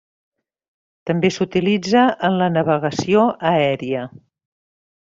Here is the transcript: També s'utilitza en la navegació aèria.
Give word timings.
També 1.09 1.31
s'utilitza 1.35 2.07
en 2.31 2.41
la 2.41 2.49
navegació 2.57 3.31
aèria. 3.55 4.07